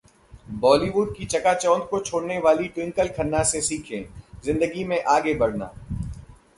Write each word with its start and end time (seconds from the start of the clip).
बॉलीवुड 0.61 1.13
की 1.15 1.25
चकाचौंध 1.25 1.83
को 1.83 1.99
छोड़ने 1.99 2.39
वाली 2.39 2.67
ट्विंकल 2.67 3.07
खन्ना 3.07 3.43
से 3.43 3.61
सीखें 3.61 4.03
जिंदगी 4.43 4.83
में 4.83 5.01
आगे 5.03 5.33
बढ़ना... 5.33 5.71